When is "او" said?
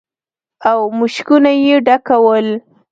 0.69-0.79